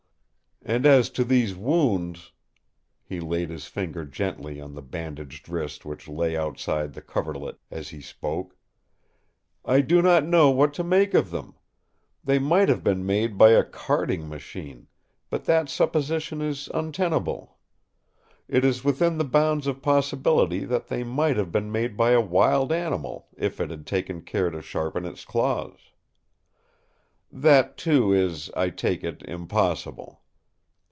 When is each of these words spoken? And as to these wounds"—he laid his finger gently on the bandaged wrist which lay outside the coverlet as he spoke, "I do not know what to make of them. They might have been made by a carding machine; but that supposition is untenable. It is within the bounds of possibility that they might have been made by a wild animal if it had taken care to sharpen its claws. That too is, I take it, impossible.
And 0.63 0.85
as 0.85 1.09
to 1.15 1.23
these 1.23 1.55
wounds"—he 1.55 3.19
laid 3.19 3.49
his 3.49 3.65
finger 3.65 4.05
gently 4.05 4.61
on 4.61 4.75
the 4.75 4.83
bandaged 4.83 5.49
wrist 5.49 5.85
which 5.85 6.07
lay 6.07 6.37
outside 6.37 6.93
the 6.93 7.01
coverlet 7.01 7.57
as 7.71 7.89
he 7.89 7.99
spoke, 7.99 8.55
"I 9.65 9.81
do 9.81 10.03
not 10.03 10.23
know 10.23 10.51
what 10.51 10.75
to 10.75 10.83
make 10.83 11.15
of 11.15 11.31
them. 11.31 11.55
They 12.23 12.37
might 12.37 12.69
have 12.69 12.83
been 12.83 13.03
made 13.07 13.39
by 13.39 13.53
a 13.53 13.63
carding 13.63 14.29
machine; 14.29 14.85
but 15.31 15.45
that 15.45 15.67
supposition 15.67 16.43
is 16.43 16.69
untenable. 16.75 17.57
It 18.47 18.63
is 18.63 18.83
within 18.83 19.17
the 19.17 19.23
bounds 19.25 19.65
of 19.65 19.81
possibility 19.81 20.63
that 20.65 20.89
they 20.89 21.03
might 21.03 21.37
have 21.37 21.51
been 21.51 21.71
made 21.71 21.97
by 21.97 22.11
a 22.11 22.21
wild 22.21 22.71
animal 22.71 23.29
if 23.35 23.59
it 23.59 23.71
had 23.71 23.87
taken 23.87 24.21
care 24.21 24.51
to 24.51 24.61
sharpen 24.61 25.05
its 25.07 25.25
claws. 25.25 25.79
That 27.31 27.77
too 27.77 28.13
is, 28.13 28.51
I 28.55 28.69
take 28.69 29.03
it, 29.03 29.23
impossible. 29.23 30.19